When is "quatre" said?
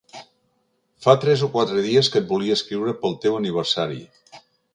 1.57-1.83